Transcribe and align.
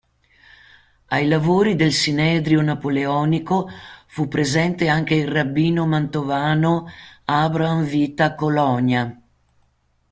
Ai 1.15 1.27
lavori 1.27 1.75
del 1.75 1.91
Sinedrio 1.91 2.59
napoleonico 2.63 3.69
fu 4.07 4.27
presente 4.27 4.87
anche 4.87 5.13
il 5.13 5.27
rabbino 5.27 5.85
mantovano, 5.85 6.87
Abraham 7.25 7.83
Vita 7.83 8.33
Cologna. 8.33 9.21